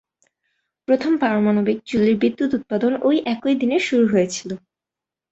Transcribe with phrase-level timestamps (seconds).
[0.87, 4.49] প্রথম পারমাণবিক চুল্লির বিদ্যুৎ উৎপাদন ওই একই দিনে শুরু হয়েছিল।